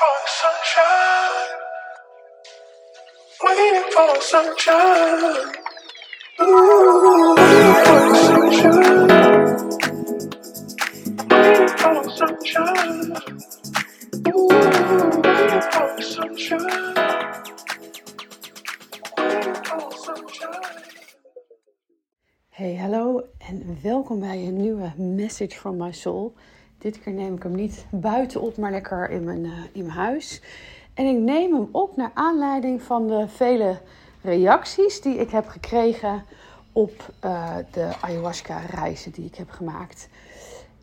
for 0.00 0.18
sunshine. 0.40 1.48
Waiting 3.44 3.88
for 3.94 4.12
sunshine. 4.32 5.52
Ooh, 6.40 7.34
waiting 7.36 7.74
for 7.84 8.02
sunshine. 8.26 9.08
Waiting 11.30 11.72
for 11.80 11.98
sunshine. 12.18 13.12
Ooh, 14.28 14.48
waiting 15.24 15.64
for 15.72 15.90
sunshine. 16.12 16.94
Waiting 19.18 19.58
for 19.68 19.92
sunshine. 20.04 20.82
Hey, 22.48 22.74
hallo 22.76 23.26
en 23.38 23.78
welkom 23.82 24.20
bij 24.20 24.36
een 24.46 24.56
nieuwe 24.56 24.82
uh, 24.82 24.94
Message 24.94 25.54
from 25.56 25.76
My 25.76 25.92
Soul. 25.92 26.34
Dit 26.80 27.00
keer 27.00 27.12
neem 27.12 27.34
ik 27.34 27.42
hem 27.42 27.54
niet 27.54 27.86
buiten 27.90 28.40
op, 28.40 28.56
maar 28.56 28.70
lekker 28.70 29.10
in 29.10 29.24
mijn, 29.24 29.44
eh, 29.44 29.50
in 29.72 29.86
mijn 29.86 29.98
huis. 29.98 30.42
En 30.94 31.06
ik 31.06 31.16
neem 31.16 31.54
hem 31.54 31.68
op 31.72 31.96
naar 31.96 32.10
aanleiding 32.14 32.82
van 32.82 33.06
de 33.06 33.28
vele 33.28 33.78
reacties 34.22 35.00
die 35.00 35.16
ik 35.16 35.30
heb 35.30 35.48
gekregen 35.48 36.24
op 36.72 37.12
eh, 37.20 37.56
de 37.72 37.88
ayahuasca-reizen 38.00 39.12
die 39.12 39.24
ik 39.24 39.34
heb 39.34 39.50
gemaakt. 39.50 40.08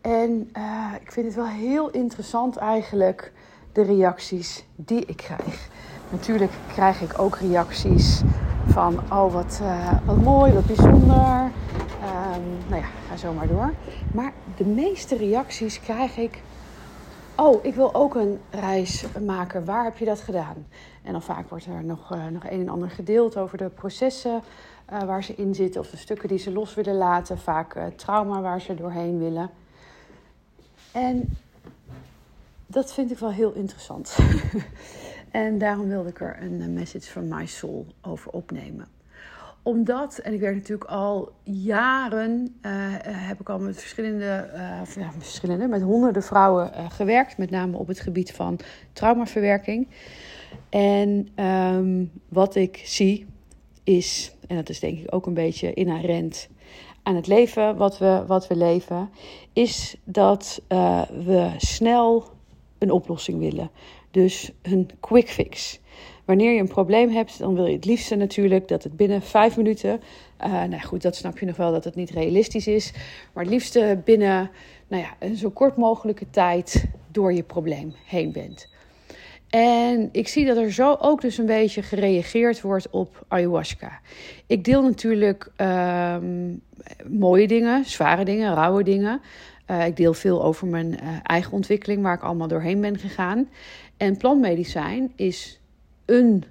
En 0.00 0.48
eh, 0.52 0.92
ik 1.00 1.12
vind 1.12 1.26
het 1.26 1.34
wel 1.34 1.46
heel 1.46 1.90
interessant 1.90 2.56
eigenlijk, 2.56 3.32
de 3.72 3.82
reacties 3.82 4.64
die 4.74 5.04
ik 5.06 5.16
krijg. 5.16 5.68
Natuurlijk 6.10 6.52
krijg 6.72 7.00
ik 7.00 7.18
ook 7.18 7.36
reacties 7.36 8.20
van, 8.66 9.00
oh 9.12 9.32
wat, 9.32 9.60
wat 10.04 10.22
mooi, 10.22 10.52
wat 10.52 10.66
bijzonder. 10.66 11.50
Ehm, 12.28 12.68
nou 12.68 12.82
ja, 12.82 12.88
ga 13.08 13.16
zo 13.16 13.32
maar 13.32 13.48
door. 13.48 13.74
Maar 14.12 14.32
de 14.56 14.64
meeste 14.64 15.16
reacties 15.16 15.80
krijg 15.80 16.16
ik, 16.16 16.42
oh, 17.36 17.64
ik 17.64 17.74
wil 17.74 17.94
ook 17.94 18.14
een 18.14 18.40
reis 18.50 19.04
maken. 19.24 19.64
Waar 19.64 19.84
heb 19.84 19.98
je 19.98 20.04
dat 20.04 20.20
gedaan? 20.20 20.66
En 21.02 21.12
dan 21.12 21.22
vaak 21.22 21.48
wordt 21.48 21.64
er 21.64 21.84
nog, 21.84 22.12
eh, 22.12 22.26
nog 22.26 22.44
een 22.44 22.60
en 22.60 22.68
ander 22.68 22.90
gedeeld 22.90 23.36
over 23.36 23.58
de 23.58 23.68
processen 23.68 24.42
eh, 24.84 25.02
waar 25.02 25.24
ze 25.24 25.34
in 25.34 25.54
zitten. 25.54 25.80
Of 25.80 25.90
de 25.90 25.96
stukken 25.96 26.28
die 26.28 26.38
ze 26.38 26.52
los 26.52 26.74
willen 26.74 26.94
laten. 26.96 27.38
Vaak 27.38 27.74
eh, 27.74 27.86
trauma 27.86 28.40
waar 28.40 28.60
ze 28.60 28.74
doorheen 28.74 29.18
willen. 29.18 29.50
En 30.92 31.36
dat 32.66 32.92
vind 32.92 33.10
ik 33.10 33.18
wel 33.18 33.32
heel 33.32 33.52
interessant. 33.52 34.16
en 35.30 35.58
daarom 35.58 35.88
wilde 35.88 36.08
ik 36.08 36.20
er 36.20 36.42
een 36.42 36.72
message 36.72 37.10
from 37.10 37.28
my 37.28 37.46
soul 37.46 37.86
over 38.02 38.30
opnemen. 38.30 38.97
Omdat, 39.62 40.18
en 40.18 40.32
ik 40.32 40.40
werk 40.40 40.54
natuurlijk 40.54 40.90
al 40.90 41.32
jaren, 41.42 42.56
eh, 42.60 42.94
eh, 42.94 43.00
heb 43.04 43.40
ik 43.40 43.48
al 43.48 43.58
met 43.58 43.78
verschillende, 43.78 44.48
eh, 44.54 44.80
verschillende, 45.18 45.66
met 45.66 45.82
honderden 45.82 46.22
vrouwen 46.22 46.72
gewerkt. 46.90 47.38
Met 47.38 47.50
name 47.50 47.76
op 47.76 47.86
het 47.86 48.00
gebied 48.00 48.32
van 48.32 48.58
traumaverwerking. 48.92 49.88
En 50.68 51.28
ehm, 51.34 52.04
wat 52.28 52.54
ik 52.54 52.82
zie 52.84 53.26
is, 53.84 54.34
en 54.46 54.56
dat 54.56 54.68
is 54.68 54.80
denk 54.80 54.98
ik 54.98 55.14
ook 55.14 55.26
een 55.26 55.34
beetje 55.34 55.74
inherent 55.74 56.48
aan 57.02 57.16
het 57.16 57.26
leven 57.26 57.76
wat 57.76 57.98
we, 57.98 58.24
wat 58.26 58.46
we 58.46 58.56
leven, 58.56 59.10
is 59.52 59.96
dat 60.04 60.62
we 61.24 61.50
snel 61.56 62.24
een 62.78 62.90
oplossing 62.90 63.38
willen. 63.38 63.70
Dus 64.18 64.52
een 64.62 64.90
quick 65.00 65.28
fix. 65.28 65.80
Wanneer 66.24 66.52
je 66.52 66.60
een 66.60 66.68
probleem 66.68 67.10
hebt, 67.10 67.38
dan 67.38 67.54
wil 67.54 67.66
je 67.66 67.74
het 67.74 67.84
liefste 67.84 68.14
natuurlijk 68.14 68.68
dat 68.68 68.82
het 68.82 68.96
binnen 68.96 69.22
vijf 69.22 69.56
minuten. 69.56 70.00
eh, 70.36 70.50
nou 70.52 70.80
goed, 70.80 71.02
dat 71.02 71.16
snap 71.16 71.38
je 71.38 71.46
nog 71.46 71.56
wel 71.56 71.72
dat 71.72 71.84
het 71.84 71.94
niet 71.94 72.10
realistisch 72.10 72.66
is. 72.66 72.92
Maar 73.32 73.44
het 73.44 73.52
liefste 73.52 74.00
binnen 74.04 74.50
nou 74.88 75.02
ja, 75.02 75.16
een 75.18 75.36
zo 75.36 75.50
kort 75.50 75.76
mogelijke 75.76 76.30
tijd 76.30 76.84
door 77.12 77.32
je 77.32 77.42
probleem 77.42 77.94
heen 78.06 78.32
bent. 78.32 78.68
En 79.48 80.08
ik 80.12 80.28
zie 80.28 80.46
dat 80.46 80.56
er 80.56 80.72
zo 80.72 80.96
ook 81.00 81.20
dus 81.20 81.38
een 81.38 81.46
beetje 81.46 81.82
gereageerd 81.82 82.60
wordt 82.60 82.90
op 82.90 83.24
ayahuasca. 83.28 84.00
Ik 84.46 84.64
deel 84.64 84.82
natuurlijk 84.82 85.50
ehm, 85.56 86.54
mooie 87.08 87.46
dingen, 87.46 87.84
zware 87.84 88.24
dingen, 88.24 88.54
rauwe 88.54 88.82
dingen. 88.82 89.20
Eh, 89.68 89.86
ik 89.86 89.96
deel 89.96 90.14
veel 90.14 90.44
over 90.44 90.66
mijn 90.66 90.98
eh, 90.98 91.08
eigen 91.22 91.52
ontwikkeling, 91.52 92.02
waar 92.02 92.14
ik 92.14 92.22
allemaal 92.22 92.48
doorheen 92.48 92.80
ben 92.80 92.98
gegaan. 92.98 93.48
En 93.96 94.16
plantmedicijn 94.16 95.12
is 95.16 95.60
een 96.04 96.44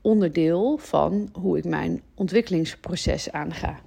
onderdeel 0.00 0.76
van 0.76 1.28
hoe 1.32 1.58
ik 1.58 1.64
mijn 1.64 2.02
ontwikkelingsproces 2.14 3.32
aanga. 3.32 3.78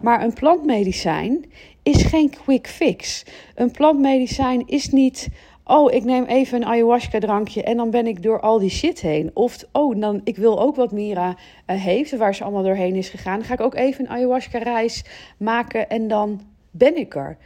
Maar 0.00 0.22
een 0.22 0.32
plantmedicijn 0.32 1.44
is 1.82 2.02
geen 2.02 2.30
quick 2.30 2.66
fix. 2.66 3.24
Een 3.54 3.70
plantmedicijn 3.70 4.66
is 4.66 4.88
niet. 4.88 5.28
Oh, 5.64 5.92
ik 5.92 6.04
neem 6.04 6.24
even 6.24 6.62
een 6.62 6.68
ayahuasca 6.68 7.18
drankje 7.18 7.62
en 7.62 7.76
dan 7.76 7.90
ben 7.90 8.06
ik 8.06 8.22
door 8.22 8.40
al 8.40 8.58
die 8.58 8.70
shit 8.70 9.00
heen. 9.00 9.30
Of, 9.34 9.64
oh, 9.72 10.00
dan, 10.00 10.20
ik 10.24 10.36
wil 10.36 10.60
ook 10.60 10.76
wat 10.76 10.92
Mira 10.92 11.36
eh, 11.66 11.82
heeft, 11.82 12.16
waar 12.16 12.34
ze 12.34 12.42
allemaal 12.42 12.62
doorheen 12.62 12.94
is 12.94 13.08
gegaan. 13.08 13.44
Ga 13.44 13.52
ik 13.54 13.60
ook 13.60 13.74
even 13.74 14.04
een 14.04 14.10
ayahuasca 14.10 14.58
reis 14.58 15.04
maken 15.36 15.88
en 15.88 16.08
dan 16.08 16.40
ben 16.70 16.96
ik 16.96 17.14
er. 17.14 17.36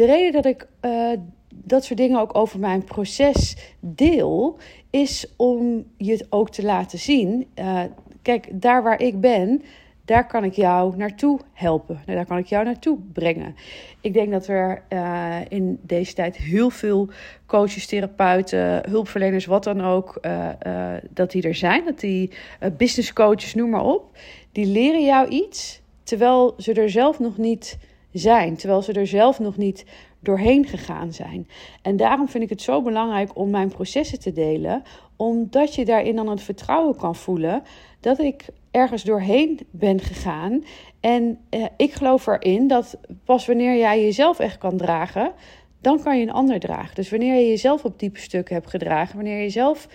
De 0.00 0.06
reden 0.06 0.32
dat 0.32 0.44
ik 0.44 0.66
eh, 0.80 1.12
dat 1.54 1.84
soort 1.84 1.98
dingen 1.98 2.20
ook 2.20 2.36
over 2.36 2.58
mijn 2.58 2.84
proces 2.84 3.56
deel, 3.80 4.58
is 4.90 5.32
om 5.36 5.84
je 5.96 6.12
het 6.12 6.26
ook 6.30 6.50
te 6.50 6.62
laten 6.62 6.98
zien. 6.98 7.46
Eh, 7.54 7.82
kijk, 8.22 8.48
daar 8.52 8.82
waar 8.82 9.00
ik 9.00 9.20
ben, 9.20 9.62
daar 10.04 10.26
kan 10.26 10.44
ik 10.44 10.52
jou 10.52 10.96
naartoe 10.96 11.40
helpen. 11.52 12.02
Daar 12.06 12.26
kan 12.26 12.38
ik 12.38 12.46
jou 12.46 12.64
naartoe 12.64 12.98
brengen. 13.12 13.54
Ik 14.00 14.12
denk 14.12 14.30
dat 14.30 14.46
er 14.46 14.82
eh, 14.88 15.36
in 15.48 15.78
deze 15.82 16.14
tijd 16.14 16.36
heel 16.36 16.70
veel 16.70 17.08
coaches, 17.46 17.86
therapeuten, 17.86 18.90
hulpverleners, 18.90 19.46
wat 19.46 19.64
dan 19.64 19.80
ook, 19.80 20.20
dat 21.10 21.30
die 21.30 21.42
er 21.42 21.54
zijn. 21.54 21.84
Dat 21.84 22.00
die 22.00 22.30
business 22.76 23.12
coaches, 23.12 23.54
noem 23.54 23.70
maar 23.70 23.84
op. 23.84 24.18
Die 24.52 24.66
leren 24.66 25.04
jou 25.04 25.28
iets, 25.28 25.82
terwijl 26.02 26.54
ze 26.58 26.72
er 26.72 26.90
zelf 26.90 27.18
nog 27.18 27.36
niet 27.38 27.78
zijn. 28.12 28.56
Terwijl 28.56 28.82
ze 28.82 28.92
er 28.92 29.06
zelf 29.06 29.38
nog 29.38 29.56
niet 29.56 29.84
doorheen 30.20 30.66
gegaan 30.66 31.12
zijn. 31.12 31.48
En 31.82 31.96
daarom 31.96 32.28
vind 32.28 32.44
ik 32.44 32.50
het 32.50 32.62
zo 32.62 32.82
belangrijk 32.82 33.36
om 33.36 33.50
mijn 33.50 33.68
processen 33.68 34.20
te 34.20 34.32
delen, 34.32 34.82
omdat 35.16 35.74
je 35.74 35.84
daarin 35.84 36.16
dan 36.16 36.28
het 36.28 36.42
vertrouwen 36.42 36.96
kan 36.96 37.16
voelen 37.16 37.62
dat 38.00 38.18
ik 38.18 38.44
ergens 38.70 39.04
doorheen 39.04 39.60
ben 39.70 40.00
gegaan. 40.00 40.64
En 41.00 41.38
eh, 41.50 41.64
ik 41.76 41.92
geloof 41.92 42.26
erin 42.26 42.66
dat 42.66 42.98
pas 43.24 43.46
wanneer 43.46 43.78
jij 43.78 44.02
jezelf 44.02 44.38
echt 44.38 44.58
kan 44.58 44.76
dragen, 44.76 45.32
dan 45.80 46.02
kan 46.02 46.18
je 46.18 46.22
een 46.22 46.32
ander 46.32 46.60
dragen. 46.60 46.94
Dus 46.94 47.10
wanneer 47.10 47.34
je 47.34 47.48
jezelf 47.48 47.84
op 47.84 47.98
diepe 47.98 48.20
stukken 48.20 48.54
hebt 48.54 48.70
gedragen, 48.70 49.16
wanneer 49.16 49.42
je 49.42 49.50
zelf 49.50 49.88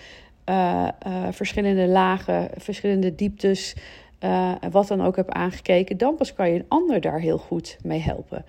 eh, 0.44 0.88
eh, 0.98 1.12
verschillende 1.30 1.86
lagen, 1.86 2.50
verschillende 2.56 3.14
dieptes, 3.14 3.74
eh, 4.18 4.52
wat 4.70 4.88
dan 4.88 5.02
ook 5.04 5.16
hebt 5.16 5.32
aangekeken, 5.32 5.96
dan 5.96 6.14
pas 6.16 6.32
kan 6.34 6.48
je 6.50 6.58
een 6.58 6.64
ander 6.68 7.00
daar 7.00 7.20
heel 7.20 7.38
goed 7.38 7.78
mee 7.82 8.00
helpen. 8.00 8.44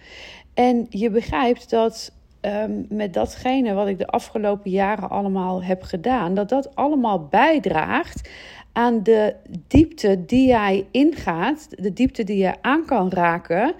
En 0.53 0.85
je 0.89 1.09
begrijpt 1.09 1.69
dat 1.69 2.11
ehm, 2.41 2.83
met 2.89 3.13
datgene 3.13 3.73
wat 3.73 3.87
ik 3.87 3.97
de 3.97 4.07
afgelopen 4.07 4.71
jaren 4.71 5.09
allemaal 5.09 5.63
heb 5.63 5.81
gedaan, 5.83 6.33
dat 6.33 6.49
dat 6.49 6.75
allemaal 6.75 7.25
bijdraagt 7.25 8.29
aan 8.73 9.03
de 9.03 9.35
diepte 9.67 10.25
die 10.25 10.47
jij 10.47 10.87
ingaat, 10.91 11.67
de 11.69 11.93
diepte 11.93 12.23
die 12.23 12.37
je 12.37 12.53
aan 12.61 12.85
kan 12.85 13.09
raken. 13.09 13.73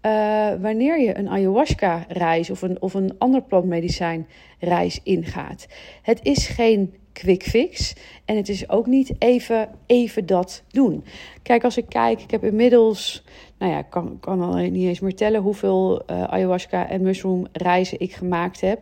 eh, 0.00 0.50
wanneer 0.60 1.00
je 1.00 1.18
een 1.18 1.28
ayahuasca-reis 1.28 2.50
of 2.50 2.62
een, 2.62 2.82
of 2.82 2.94
een 2.94 3.14
ander 3.18 3.42
plantmedicijn-reis 3.42 5.00
ingaat. 5.02 5.66
Het 6.02 6.18
is 6.22 6.46
geen 6.48 6.94
quick 7.20 7.42
fix 7.42 7.94
en 8.24 8.36
het 8.36 8.48
is 8.48 8.68
ook 8.68 8.86
niet 8.86 9.12
even, 9.18 9.68
even 9.86 10.26
dat 10.26 10.62
doen. 10.70 11.04
Kijk, 11.42 11.64
als 11.64 11.76
ik 11.76 11.88
kijk, 11.88 12.20
ik 12.20 12.30
heb 12.30 12.44
inmiddels, 12.44 13.24
nou 13.58 13.72
ja, 13.72 13.78
ik 13.78 13.90
kan, 13.90 14.16
kan 14.20 14.40
al 14.40 14.54
niet 14.54 14.88
eens 14.88 15.00
meer 15.00 15.14
tellen 15.14 15.40
hoeveel 15.40 16.02
eh, 16.06 16.22
ayahuasca 16.22 16.88
en 16.88 17.02
mushroom 17.02 17.46
reizen 17.52 18.00
ik 18.00 18.12
gemaakt 18.12 18.60
heb. 18.60 18.80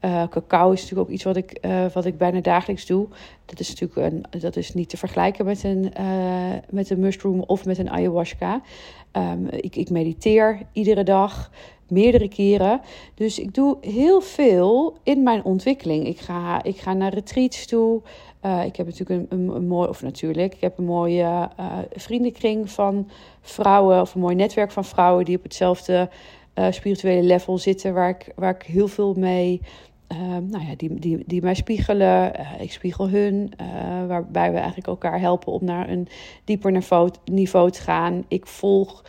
Eh, 0.00 0.28
cacao 0.28 0.72
is 0.72 0.80
natuurlijk 0.80 1.08
ook 1.08 1.14
iets 1.14 1.24
wat 1.24 1.36
ik, 1.36 1.52
eh, 1.52 1.86
wat 1.92 2.04
ik 2.04 2.18
bijna 2.18 2.40
dagelijks 2.40 2.86
doe. 2.86 3.08
Dat 3.44 3.60
is 3.60 3.68
natuurlijk 3.68 4.12
een, 4.12 4.40
dat 4.40 4.56
is 4.56 4.74
niet 4.74 4.88
te 4.88 4.96
vergelijken 4.96 5.44
met 5.44 5.64
een, 5.64 5.92
met 6.70 6.90
een 6.90 7.00
mushroom 7.00 7.40
of 7.40 7.64
met 7.64 7.78
een 7.78 7.90
ayahuasca. 7.90 8.60
Ehm, 9.12 9.46
ik, 9.46 9.76
ik 9.76 9.90
mediteer 9.90 10.58
iedere 10.72 11.02
dag, 11.02 11.50
meerdere 11.88 12.28
keren. 12.28 12.80
Dus 13.14 13.38
ik 13.38 13.54
doe 13.54 13.76
heel 13.80 14.20
veel 14.20 14.96
in 15.02 15.22
mijn 15.22 15.44
ontwikkeling. 15.44 16.06
Ik 16.06 16.18
ga, 16.18 16.62
ik 16.62 16.76
ga 16.76 16.92
naar 16.92 17.14
retreats 17.14 17.66
toe. 17.66 18.02
Eh, 18.46 18.64
ik 18.64 18.76
heb 18.76 18.86
natuurlijk 18.86 19.32
een, 19.32 19.48
een, 19.48 19.66
mooi, 19.66 19.88
of 19.88 20.02
natuurlijk, 20.02 20.54
ik 20.54 20.60
heb 20.60 20.78
een 20.78 20.84
mooie 20.84 21.48
eh, 21.56 21.78
vriendenkring 21.92 22.70
van 22.70 23.08
vrouwen, 23.40 24.00
of 24.00 24.14
een 24.14 24.20
mooi 24.20 24.34
netwerk 24.34 24.70
van 24.70 24.84
vrouwen 24.84 25.24
die 25.24 25.36
op 25.36 25.42
hetzelfde 25.42 26.08
eh, 26.54 26.66
spirituele 26.70 27.22
level 27.22 27.58
zitten, 27.58 27.94
waar 27.94 28.08
ik, 28.08 28.32
waar 28.34 28.54
ik 28.54 28.62
heel 28.62 28.88
veel 28.88 29.14
mee, 29.14 29.60
nou 30.42 30.66
ja, 30.66 30.74
die, 30.76 30.94
die, 30.94 31.22
die 31.26 31.42
mij 31.42 31.54
spiegelen. 31.54 32.32
Ik 32.60 32.72
spiegel 32.72 33.08
hun, 33.08 33.52
waarbij 34.06 34.50
we 34.50 34.56
eigenlijk 34.56 34.86
elkaar 34.86 35.20
helpen 35.20 35.52
om 35.52 35.64
naar 35.64 35.88
een 35.88 36.08
dieper 36.44 36.72
niveau, 36.72 37.10
niveau 37.24 37.70
te 37.70 37.80
gaan. 37.80 38.24
Ik 38.28 38.46
volg 38.46 39.04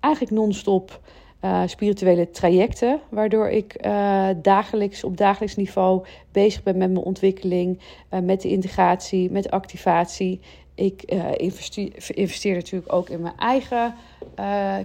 eigenlijk 0.00 0.34
non-stop 0.34 1.00
uh, 1.44 1.62
spirituele 1.66 2.30
trajecten, 2.30 3.00
waardoor 3.08 3.48
ik 3.48 3.86
uh, 3.86 4.28
dagelijks 4.42 5.04
op 5.04 5.16
dagelijks 5.16 5.56
niveau 5.56 6.06
bezig 6.32 6.62
ben 6.62 6.76
met 6.76 6.92
mijn 6.92 7.04
ontwikkeling, 7.04 7.78
uh, 8.10 8.20
met 8.20 8.40
de 8.42 8.48
integratie, 8.48 9.30
met 9.30 9.50
activatie. 9.50 10.40
Ik 10.74 11.02
investeer, 11.36 11.92
investeer, 12.14 12.54
natuurlijk 12.54 12.92
ook 12.92 13.08
in 13.08 13.20
mijn 13.20 13.36
eigen 13.36 13.94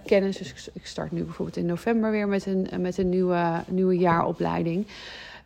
kennis. 0.05 0.37
Dus 0.37 0.69
ik 0.73 0.85
start 0.85 1.11
nu 1.11 1.23
bijvoorbeeld 1.23 1.57
in 1.57 1.65
november 1.65 2.11
weer 2.11 2.27
met 2.27 2.45
een, 2.45 2.67
met 2.79 2.97
een 2.97 3.09
nieuwe, 3.09 3.63
nieuwe 3.67 3.97
jaaropleiding. 3.97 4.87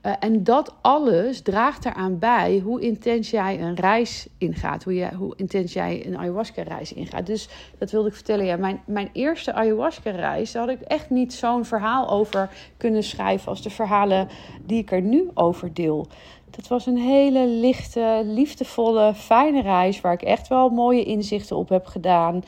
Uh, 0.06 0.14
en 0.20 0.44
dat 0.44 0.76
alles 0.82 1.42
draagt 1.42 1.86
eraan 1.86 2.20
bij 2.20 2.62
hoe 2.64 2.82
intens 2.82 3.30
jij 3.30 3.62
een 3.62 3.76
reis 3.76 4.28
ingaat. 4.38 4.84
Hoe, 4.84 4.94
je, 4.94 5.16
hoe 5.16 5.34
intens 5.36 5.74
jij 5.74 6.06
een 6.06 6.18
ayahuasca-reis 6.18 6.94
ingaat. 6.94 7.26
Dus 7.26 7.50
dat 7.78 7.92
wilde 7.92 8.08
ik 8.08 8.16
vertellen. 8.16 8.46
Ja, 8.46 8.58
mijn, 8.58 8.82
mijn 8.86 9.10
eerste 9.14 9.54
ayahuasca-reis, 9.54 10.54
had 10.54 10.70
ik 10.70 10.82
echt 10.82 11.10
niet 11.10 11.34
zo'n 11.34 11.66
verhaal 11.66 12.10
over 12.10 12.50
kunnen 12.78 13.04
schrijven 13.04 13.50
als 13.50 13.62
de 13.62 13.70
verhalen 13.70 14.28
die 14.66 14.78
ik 14.78 14.92
er 14.92 15.02
nu 15.02 15.30
over 15.34 15.74
deel. 15.74 16.08
Dat 16.50 16.68
was 16.68 16.86
een 16.86 16.98
hele 16.98 17.48
lichte, 17.48 18.22
liefdevolle, 18.26 19.14
fijne 19.16 19.62
reis 19.62 20.02
waar 20.02 20.14
ik 20.14 20.22
echt 20.22 20.48
wel 20.48 20.70
mooie 20.70 21.04
inzichten 21.04 21.56
op 21.56 21.70
heb 21.70 21.86
gedaan. 21.86 22.44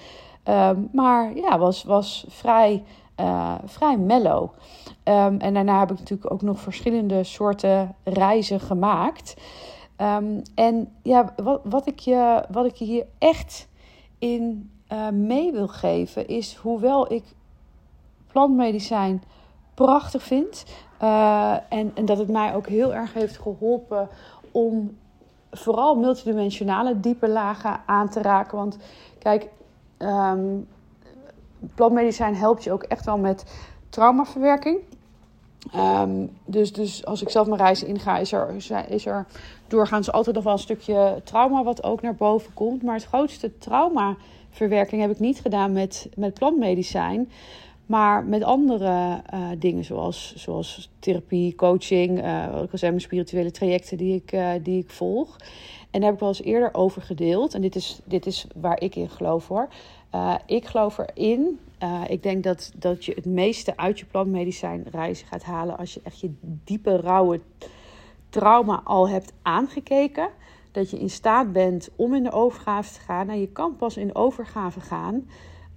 Uh, 0.47 0.69
maar 0.91 1.35
ja, 1.35 1.57
was, 1.57 1.83
was 1.83 2.25
vrij, 2.27 2.83
uh, 3.19 3.55
vrij 3.65 3.97
mellow. 3.97 4.49
Um, 5.03 5.39
en 5.39 5.53
daarna 5.53 5.79
heb 5.79 5.91
ik 5.91 5.99
natuurlijk 5.99 6.33
ook 6.33 6.41
nog 6.41 6.59
verschillende 6.59 7.23
soorten 7.23 7.95
reizen 8.03 8.59
gemaakt. 8.59 9.41
Um, 9.97 10.41
en 10.55 10.93
ja, 11.01 11.33
wat, 11.43 11.61
wat, 11.63 11.87
ik 11.87 11.99
je, 11.99 12.45
wat 12.49 12.65
ik 12.65 12.75
je 12.75 12.85
hier 12.85 13.05
echt 13.17 13.67
in 14.19 14.71
uh, 14.91 15.09
mee 15.09 15.51
wil 15.51 15.67
geven, 15.67 16.27
is 16.27 16.55
hoewel 16.55 17.13
ik 17.13 17.23
plantmedicijn 18.27 19.23
prachtig 19.73 20.23
vind. 20.23 20.65
Uh, 21.01 21.53
en, 21.69 21.91
en 21.95 22.05
dat 22.05 22.17
het 22.17 22.29
mij 22.29 22.55
ook 22.55 22.67
heel 22.67 22.93
erg 22.93 23.13
heeft 23.13 23.37
geholpen 23.37 24.09
om 24.51 24.97
vooral 25.51 25.95
multidimensionale 25.95 26.99
diepe 26.99 27.29
lagen 27.29 27.81
aan 27.85 28.09
te 28.09 28.21
raken. 28.21 28.57
Want 28.57 28.77
kijk, 29.19 29.49
um, 29.97 30.67
plantmedicijn 31.75 32.35
helpt 32.35 32.63
je 32.63 32.71
ook 32.71 32.83
echt 32.83 33.05
wel 33.05 33.17
met 33.17 33.69
traumaverwerking. 33.91 34.79
Um, 35.75 36.29
dus, 36.45 36.73
dus 36.73 37.05
als 37.05 37.21
ik 37.21 37.29
zelf 37.29 37.47
mijn 37.47 37.59
reizen 37.59 37.87
inga, 37.87 38.17
is 38.17 38.31
er, 38.31 38.55
is 38.87 39.05
er 39.05 39.25
doorgaans 39.67 40.11
altijd 40.11 40.35
nog 40.35 40.43
wel 40.43 40.53
een 40.53 40.59
stukje 40.59 41.21
trauma 41.23 41.63
wat 41.63 41.83
ook 41.83 42.01
naar 42.01 42.15
boven 42.15 42.53
komt. 42.53 42.83
Maar 42.83 42.95
het 42.95 43.05
grootste 43.05 43.57
traumaverwerking 43.57 45.01
heb 45.01 45.11
ik 45.11 45.19
niet 45.19 45.41
gedaan 45.41 45.71
met, 45.71 46.09
met 46.15 46.33
plantmedicijn. 46.33 47.29
Maar 47.85 48.23
met 48.23 48.43
andere 48.43 49.21
uh, 49.33 49.49
dingen 49.57 49.83
zoals, 49.83 50.33
zoals 50.35 50.89
therapie, 50.99 51.55
coaching, 51.55 52.23
uh, 52.23 52.53
wat 52.53 52.63
ik 52.63 52.71
al 52.71 52.79
mijn 52.81 53.01
spirituele 53.01 53.51
trajecten 53.51 53.97
die 53.97 54.15
ik, 54.15 54.31
uh, 54.31 54.51
die 54.63 54.79
ik 54.79 54.89
volg. 54.89 55.37
En 55.91 55.99
daar 55.99 56.03
heb 56.03 56.13
ik 56.13 56.19
wel 56.19 56.29
eens 56.29 56.41
eerder 56.41 56.73
over 56.73 57.01
gedeeld. 57.01 57.53
En 57.53 57.61
dit 57.61 57.75
is, 57.75 57.99
dit 58.03 58.25
is 58.25 58.47
waar 58.55 58.81
ik 58.81 58.95
in 58.95 59.09
geloof 59.09 59.47
hoor. 59.47 59.67
ik 60.45 60.65
geloof 60.65 60.97
erin 60.97 61.59
uh, 61.83 62.01
ik 62.07 62.23
denk 62.23 62.43
dat, 62.43 62.71
dat 62.75 63.05
je 63.05 63.13
het 63.15 63.25
meeste 63.25 63.77
uit 63.77 63.99
je 63.99 64.05
plantmedicijnreizen 64.05 65.27
gaat 65.27 65.43
halen 65.43 65.77
als 65.77 65.93
je 65.93 65.99
echt 66.03 66.19
je 66.19 66.33
diepe, 66.41 66.95
rauwe 66.95 67.41
trauma 68.29 68.81
al 68.83 69.09
hebt 69.09 69.33
aangekeken. 69.41 70.29
Dat 70.71 70.89
je 70.89 70.99
in 70.99 71.09
staat 71.09 71.51
bent 71.51 71.89
om 71.95 72.15
in 72.15 72.23
de 72.23 72.31
overgave 72.31 72.93
te 72.93 72.99
gaan. 72.99 73.27
Nou, 73.27 73.39
je 73.39 73.51
kan 73.51 73.75
pas 73.75 73.97
in 73.97 74.07
de 74.07 74.15
overgave 74.15 74.79
gaan 74.79 75.25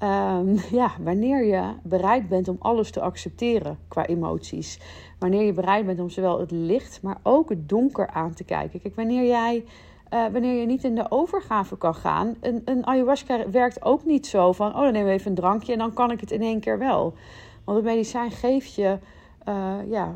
um, 0.05 0.59
ja, 0.81 0.91
wanneer 1.01 1.45
je 1.45 1.73
bereid 1.83 2.29
bent 2.29 2.49
om 2.49 2.57
alles 2.59 2.91
te 2.91 3.01
accepteren 3.01 3.79
qua 3.89 4.07
emoties. 4.07 4.81
Wanneer 5.19 5.43
je 5.43 5.53
bereid 5.53 5.87
bent 5.87 6.01
om 6.01 6.11
zowel 6.11 6.41
het 6.41 6.51
licht, 6.51 7.03
maar 7.03 7.19
ook 7.23 7.49
het 7.49 7.69
donker 7.69 8.09
aan 8.09 8.35
te 8.35 8.45
kijken. 8.45 8.81
Kijk, 8.81 8.95
wanneer 8.95 9.27
jij 9.27 9.65
uh, 10.11 10.27
wanneer 10.33 10.61
je 10.61 10.67
niet 10.67 10.85
in 10.85 10.95
de 10.95 11.11
overgave 11.11 11.77
kan 11.77 11.95
gaan. 11.95 12.37
Een, 12.41 12.63
een 12.65 12.87
ayahuasca 12.87 13.51
werkt 13.51 13.85
ook 13.85 14.05
niet 14.05 14.27
zo 14.27 14.53
van, 14.53 14.75
oh 14.75 14.81
dan 14.81 14.93
neem 14.93 15.05
we 15.05 15.11
even 15.11 15.29
een 15.29 15.37
drankje 15.37 15.73
en 15.73 15.79
dan 15.79 15.93
kan 15.93 16.11
ik 16.11 16.21
het 16.21 16.31
in 16.31 16.43
één 16.43 16.61
keer 16.61 16.79
wel. 16.79 17.15
Want 17.65 17.77
het 17.77 17.87
medicijn 17.87 18.31
geeft 18.31 18.75
je 18.75 18.99
uh, 19.49 19.75
ja, 19.89 20.15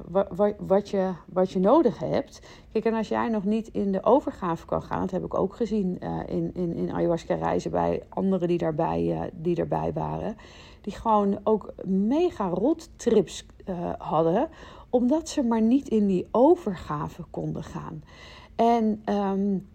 wat, 0.58 0.90
je, 0.90 1.12
wat 1.26 1.52
je 1.52 1.58
nodig 1.58 1.98
hebt. 1.98 2.40
Kijk, 2.72 2.84
en 2.84 2.94
als 2.94 3.08
jij 3.08 3.28
nog 3.28 3.44
niet 3.44 3.68
in 3.68 3.92
de 3.92 4.04
overgave 4.04 4.66
kan 4.66 4.82
gaan, 4.82 5.00
dat 5.00 5.10
heb 5.10 5.24
ik 5.24 5.38
ook 5.38 5.54
gezien 5.54 5.98
uh, 6.02 6.18
in, 6.26 6.50
in, 6.54 6.74
in 6.74 6.92
ayahuasca-reizen 6.92 7.70
bij 7.70 8.02
anderen 8.08 8.48
die 8.48 8.58
daarbij, 8.58 9.30
die 9.32 9.54
daarbij 9.54 9.92
waren, 9.92 10.36
die 10.80 10.92
gewoon 10.92 11.38
ook 11.44 11.72
mega 11.84 12.48
rottrips 12.48 13.46
hadden, 13.98 14.48
omdat 14.90 15.28
ze 15.28 15.42
maar 15.42 15.62
niet 15.62 15.88
in 15.88 16.06
die 16.06 16.26
overgave 16.30 17.22
konden 17.30 17.64
gaan. 17.64 18.02
En 18.56 19.02
um, 19.04 19.68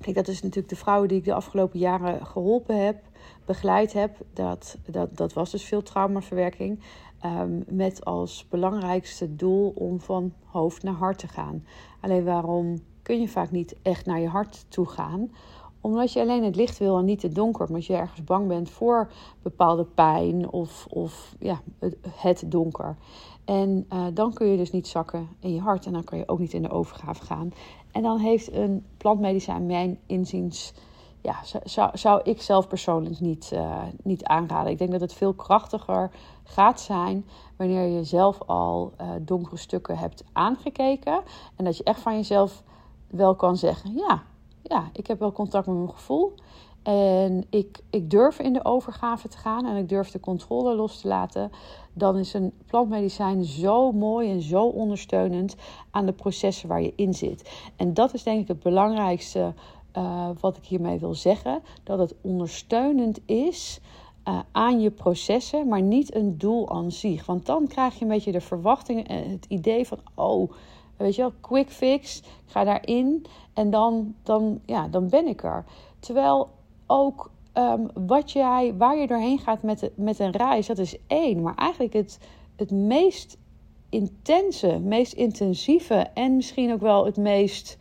Kijk, 0.00 0.16
dat 0.16 0.28
is 0.28 0.42
natuurlijk 0.42 0.68
de 0.68 0.76
vrouwen 0.76 1.08
die 1.08 1.18
ik 1.18 1.24
de 1.24 1.34
afgelopen 1.34 1.78
jaren 1.78 2.26
geholpen 2.26 2.84
heb, 2.84 3.02
begeleid 3.44 3.92
heb. 3.92 4.16
Dat, 4.32 4.76
dat, 4.86 5.16
dat 5.16 5.32
was 5.32 5.50
dus 5.50 5.64
veel 5.64 5.82
traumaverwerking. 5.82 6.80
Um, 7.24 7.64
met 7.68 8.04
als 8.04 8.46
belangrijkste 8.48 9.36
doel 9.36 9.72
om 9.74 10.00
van 10.00 10.32
hoofd 10.44 10.82
naar 10.82 10.94
hart 10.94 11.18
te 11.18 11.28
gaan. 11.28 11.64
Alleen 12.00 12.24
waarom 12.24 12.78
kun 13.02 13.20
je 13.20 13.28
vaak 13.28 13.50
niet 13.50 13.76
echt 13.82 14.06
naar 14.06 14.20
je 14.20 14.28
hart 14.28 14.64
toe 14.68 14.86
gaan? 14.86 15.30
Omdat 15.80 16.12
je 16.12 16.20
alleen 16.20 16.44
het 16.44 16.56
licht 16.56 16.78
wil 16.78 16.98
en 16.98 17.04
niet 17.04 17.22
het 17.22 17.34
donker. 17.34 17.68
Omdat 17.68 17.86
je 17.86 17.96
ergens 17.96 18.24
bang 18.24 18.48
bent 18.48 18.70
voor 18.70 19.10
bepaalde 19.42 19.84
pijn 19.84 20.50
of, 20.50 20.86
of 20.90 21.34
ja, 21.38 21.60
het, 22.10 22.44
donker. 22.46 22.96
En 23.44 23.86
uh, 23.92 24.06
dan 24.14 24.32
kun 24.32 24.46
je 24.46 24.56
dus 24.56 24.70
niet 24.70 24.88
zakken 24.88 25.28
in 25.40 25.54
je 25.54 25.60
hart 25.60 25.86
en 25.86 25.92
dan 25.92 26.04
kan 26.04 26.18
je 26.18 26.28
ook 26.28 26.38
niet 26.38 26.52
in 26.52 26.62
de 26.62 26.70
overgave 26.70 27.24
gaan. 27.24 27.52
En 27.94 28.02
dan 28.02 28.18
heeft 28.18 28.52
een 28.52 28.84
plantmedicijn, 28.96 29.66
mijn 29.66 29.98
inziens, 30.06 30.72
ja, 31.20 31.36
zou, 31.64 31.90
zou 31.98 32.20
ik 32.24 32.42
zelf 32.42 32.68
persoonlijk 32.68 33.20
niet, 33.20 33.50
uh, 33.54 33.82
niet 34.02 34.24
aanraden. 34.24 34.72
Ik 34.72 34.78
denk 34.78 34.90
dat 34.90 35.00
het 35.00 35.12
veel 35.12 35.34
krachtiger 35.34 36.10
gaat 36.44 36.80
zijn 36.80 37.26
wanneer 37.56 37.86
je 37.86 38.04
zelf 38.04 38.42
al 38.46 38.92
uh, 39.00 39.10
donkere 39.20 39.56
stukken 39.56 39.98
hebt 39.98 40.24
aangekeken. 40.32 41.22
En 41.56 41.64
dat 41.64 41.76
je 41.76 41.84
echt 41.84 42.00
van 42.00 42.14
jezelf 42.14 42.62
wel 43.06 43.34
kan 43.34 43.56
zeggen: 43.56 43.92
ja, 43.92 44.22
ja, 44.62 44.90
ik 44.92 45.06
heb 45.06 45.18
wel 45.18 45.32
contact 45.32 45.66
met 45.66 45.76
mijn 45.76 45.90
gevoel. 45.90 46.34
En 46.84 47.44
ik, 47.50 47.78
ik 47.90 48.10
durf 48.10 48.38
in 48.38 48.52
de 48.52 48.64
overgave 48.64 49.28
te 49.28 49.36
gaan 49.36 49.66
en 49.66 49.76
ik 49.76 49.88
durf 49.88 50.10
de 50.10 50.20
controle 50.20 50.74
los 50.74 51.00
te 51.00 51.08
laten. 51.08 51.50
Dan 51.92 52.16
is 52.16 52.34
een 52.34 52.52
plantmedicijn 52.66 53.44
zo 53.44 53.92
mooi 53.92 54.30
en 54.30 54.42
zo 54.42 54.64
ondersteunend 54.64 55.56
aan 55.90 56.06
de 56.06 56.12
processen 56.12 56.68
waar 56.68 56.82
je 56.82 56.92
in 56.96 57.14
zit. 57.14 57.50
En 57.76 57.94
dat 57.94 58.14
is 58.14 58.22
denk 58.22 58.40
ik 58.40 58.48
het 58.48 58.62
belangrijkste 58.62 59.54
uh, 59.96 60.28
wat 60.40 60.56
ik 60.56 60.64
hiermee 60.64 60.98
wil 60.98 61.14
zeggen. 61.14 61.62
Dat 61.82 61.98
het 61.98 62.14
ondersteunend 62.20 63.20
is 63.26 63.80
uh, 64.28 64.38
aan 64.52 64.80
je 64.80 64.90
processen, 64.90 65.68
maar 65.68 65.82
niet 65.82 66.14
een 66.14 66.38
doel 66.38 66.70
aan 66.70 66.92
zich. 66.92 67.26
Want 67.26 67.46
dan 67.46 67.66
krijg 67.66 67.94
je 67.94 68.02
een 68.02 68.10
beetje 68.10 68.32
de 68.32 68.40
verwachting 68.40 69.08
en 69.08 69.30
het 69.30 69.46
idee 69.48 69.86
van: 69.86 69.98
oh, 70.14 70.50
weet 70.96 71.14
je 71.14 71.22
wel, 71.22 71.32
quick 71.40 71.70
fix, 71.70 72.18
ik 72.18 72.24
ga 72.46 72.64
daarin 72.64 73.26
en 73.52 73.70
dan, 73.70 74.14
dan, 74.22 74.60
ja, 74.66 74.88
dan 74.88 75.08
ben 75.08 75.26
ik 75.26 75.42
er. 75.42 75.64
Terwijl 75.98 76.48
ook 76.86 77.30
um, 77.54 77.90
wat 78.06 78.30
jij, 78.30 78.74
waar 78.76 78.96
je 78.96 79.06
doorheen 79.06 79.38
gaat 79.38 79.62
met, 79.62 79.90
met 79.94 80.18
een 80.18 80.30
reis, 80.30 80.66
dat 80.66 80.78
is 80.78 80.96
één. 81.06 81.42
Maar 81.42 81.54
eigenlijk 81.54 81.92
het, 81.92 82.18
het 82.56 82.70
meest 82.70 83.38
intense, 83.88 84.78
meest 84.78 85.12
intensieve 85.12 85.94
en 85.94 86.36
misschien 86.36 86.72
ook 86.72 86.80
wel 86.80 87.04
het 87.04 87.16
meest 87.16 87.76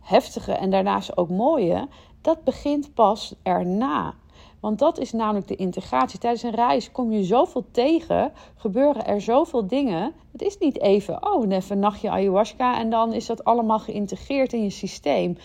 heftige 0.00 0.52
en 0.52 0.70
daarnaast 0.70 1.16
ook 1.16 1.28
mooie, 1.28 1.88
dat 2.20 2.44
begint 2.44 2.94
pas 2.94 3.34
erna. 3.42 4.14
Want 4.60 4.78
dat 4.78 4.98
is 4.98 5.12
namelijk 5.12 5.48
de 5.48 5.56
integratie. 5.56 6.18
Tijdens 6.18 6.42
een 6.42 6.54
reis 6.54 6.92
kom 6.92 7.12
je 7.12 7.24
zoveel 7.24 7.64
tegen, 7.70 8.32
gebeuren 8.54 9.06
er 9.06 9.20
zoveel 9.20 9.66
dingen. 9.66 10.12
Het 10.32 10.42
is 10.42 10.58
niet 10.58 10.80
even, 10.80 11.32
oh, 11.32 11.50
even 11.52 11.76
een 11.76 11.78
nachtje 11.78 12.10
ayahuasca 12.10 12.78
en 12.78 12.90
dan 12.90 13.12
is 13.12 13.26
dat 13.26 13.44
allemaal 13.44 13.78
geïntegreerd 13.78 14.52
in 14.52 14.62
je 14.62 14.70
systeem 14.70 15.36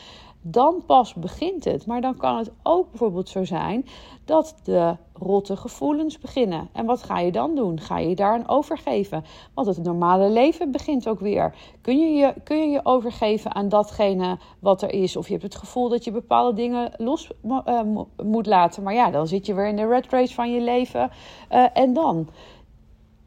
dan 0.41 0.83
pas 0.86 1.13
begint 1.13 1.63
het. 1.63 1.86
Maar 1.86 2.01
dan 2.01 2.17
kan 2.17 2.38
het 2.38 2.51
ook 2.63 2.89
bijvoorbeeld 2.89 3.29
zo 3.29 3.45
zijn 3.45 3.86
dat 4.25 4.55
de 4.63 4.95
rotte 5.13 5.57
gevoelens 5.57 6.19
beginnen. 6.19 6.69
En 6.71 6.86
wat 6.86 7.03
ga 7.03 7.19
je 7.19 7.31
dan 7.31 7.55
doen? 7.55 7.79
Ga 7.79 7.98
je 7.98 8.15
daar 8.15 8.36
een 8.36 8.48
overgeven? 8.48 9.24
Want 9.53 9.67
het 9.67 9.83
normale 9.83 10.29
leven 10.29 10.71
begint 10.71 11.07
ook 11.07 11.19
weer. 11.19 11.55
Kun 11.81 12.00
je 12.00 12.13
je, 12.13 12.33
kun 12.43 12.57
je, 12.57 12.67
je 12.67 12.79
overgeven 12.83 13.55
aan 13.55 13.69
datgene 13.69 14.38
wat 14.60 14.81
er 14.81 14.93
is? 14.93 15.15
Of 15.15 15.25
je 15.25 15.31
hebt 15.31 15.45
het 15.45 15.55
gevoel 15.55 15.89
dat 15.89 16.03
je 16.03 16.12
bepaalde 16.12 16.53
dingen 16.53 16.91
los 16.98 17.31
uh, 17.45 17.81
moet 18.24 18.45
laten. 18.45 18.83
Maar 18.83 18.93
ja, 18.93 19.12
dan 19.12 19.27
zit 19.27 19.45
je 19.45 19.53
weer 19.53 19.67
in 19.67 19.75
de 19.75 19.88
red 19.88 20.10
race 20.10 20.33
van 20.33 20.51
je 20.51 20.62
leven. 20.62 21.12
Uh, 21.51 21.65
en 21.74 21.93
dan? 21.93 22.29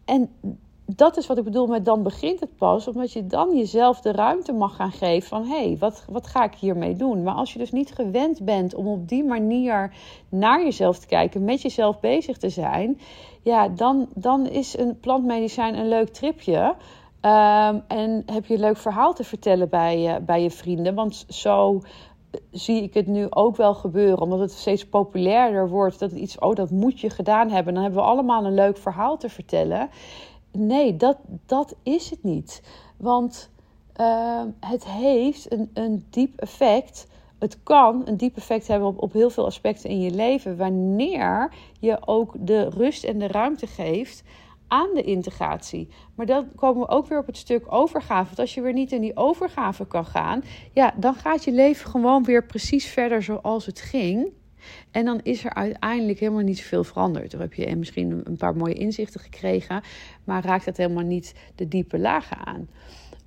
En 0.05 0.31
dat 0.87 1.17
is 1.17 1.27
wat 1.27 1.39
ik 1.39 1.45
bedoel 1.45 1.67
met 1.67 1.85
dan 1.85 2.03
begint 2.03 2.41
het 2.41 2.57
pas. 2.57 2.89
Omdat 2.89 3.13
je 3.13 3.27
dan 3.27 3.57
jezelf 3.57 4.01
de 4.01 4.13
ruimte 4.13 4.53
mag 4.53 4.77
gaan 4.77 4.93
geven 4.93 5.29
van... 5.29 5.43
hé, 5.45 5.67
hey, 5.67 5.77
wat, 5.79 6.05
wat 6.11 6.27
ga 6.27 6.45
ik 6.45 6.55
hiermee 6.55 6.97
doen? 6.97 7.23
Maar 7.23 7.35
als 7.35 7.53
je 7.53 7.59
dus 7.59 7.73
niet 7.73 7.93
gewend 7.95 8.45
bent 8.45 8.75
om 8.75 8.87
op 8.87 9.09
die 9.09 9.25
manier 9.25 9.95
naar 10.29 10.63
jezelf 10.63 10.99
te 10.99 11.07
kijken... 11.07 11.45
met 11.45 11.63
jezelf 11.63 12.01
bezig 12.01 12.37
te 12.37 12.49
zijn... 12.49 13.01
ja, 13.43 13.69
dan, 13.69 14.09
dan 14.15 14.47
is 14.47 14.79
een 14.79 15.01
plantmedicijn 15.01 15.79
een 15.79 15.89
leuk 15.89 16.09
tripje... 16.09 16.75
Um, 17.27 17.83
en 17.89 18.23
heb 18.27 18.47
je 18.47 18.55
een 18.55 18.61
leuk 18.61 18.77
verhaal 18.77 19.15
te 19.15 19.25
vertellen 19.25 19.69
bij, 19.69 19.99
je, 19.99 20.21
bij 20.21 20.43
je 20.43 20.51
vrienden. 20.51 20.95
Want 20.95 21.25
zo 21.29 21.81
zie 22.51 22.83
ik 22.83 22.95
het 22.95 23.07
nu 23.07 23.27
ook 23.31 23.57
wel 23.57 23.75
gebeuren. 23.75 24.21
Omdat 24.21 24.39
het 24.39 24.53
steeds 24.53 24.89
populairder 24.89 25.69
wordt. 25.69 25.99
Dat 25.99 26.11
het 26.11 26.21
iets, 26.21 26.39
oh, 26.39 26.55
dat 26.55 26.71
moet 26.71 27.01
je 27.01 27.11
gedaan 27.11 27.51
hebben. 27.51 27.75
Dan 27.75 27.83
hebben 27.83 28.03
we 28.03 28.09
allemaal 28.09 28.45
een 28.45 28.55
leuk 28.55 28.77
verhaal 28.77 29.17
te 29.17 29.29
vertellen. 29.29 29.89
Nee, 30.57 30.97
dat, 30.97 31.17
dat 31.47 31.77
is 31.83 32.11
het 32.11 32.23
niet. 32.23 32.63
Want 32.97 33.51
uh, 34.01 34.43
het 34.61 34.85
heeft 34.85 35.53
een, 35.53 35.71
een 35.75 36.07
diep 36.11 36.41
effect. 36.41 37.07
Het 37.39 37.63
kan 37.63 38.03
een 38.05 38.17
diep 38.17 38.37
effect 38.37 38.67
hebben 38.67 38.89
op, 38.89 39.03
op 39.03 39.13
heel 39.13 39.31
veel 39.31 39.47
aspecten 39.47 39.91
in 39.91 40.01
je 40.01 40.11
leven. 40.11 40.57
Wanneer 40.57 41.53
je 41.81 42.07
ook 42.07 42.35
de 42.39 42.69
rust 42.69 43.05
en 43.05 43.19
de 43.19 43.27
ruimte 43.27 43.67
geeft 43.67 44.23
aan 44.69 44.89
de 44.95 45.03
integratie. 45.03 45.89
Maar 46.15 46.27
dan 46.27 46.49
komen 46.55 46.83
we 46.83 46.89
ook 46.89 47.07
weer 47.07 47.19
op 47.19 47.27
het 47.27 47.37
stuk 47.37 47.73
overgave. 47.73 48.25
Want 48.25 48.39
als 48.39 48.55
je 48.55 48.61
weer 48.61 48.73
niet 48.73 48.93
in 48.93 49.01
die 49.01 49.17
overgave 49.17 49.87
kan 49.87 50.07
gaan, 50.07 50.43
ja, 50.73 50.95
dan 50.97 51.15
gaat 51.15 51.45
je 51.45 51.53
leven 51.53 51.91
gewoon 51.91 52.25
weer 52.25 52.47
precies 52.47 52.87
verder 52.87 53.23
zoals 53.23 53.67
het 53.67 53.81
ging. 53.81 54.33
En 54.91 55.05
dan 55.05 55.21
is 55.23 55.45
er 55.45 55.55
uiteindelijk 55.55 56.19
helemaal 56.19 56.43
niet 56.43 56.59
zoveel 56.59 56.85
veranderd. 56.85 57.31
Dan 57.31 57.41
heb 57.41 57.55
je 57.55 57.77
misschien 57.77 58.21
een 58.25 58.37
paar 58.37 58.57
mooie 58.57 58.75
inzichten 58.75 59.21
gekregen, 59.21 59.83
maar 60.25 60.45
raakt 60.45 60.65
dat 60.65 60.77
helemaal 60.77 61.05
niet 61.05 61.35
de 61.55 61.69
diepe 61.69 61.99
lagen 61.99 62.37
aan. 62.47 62.69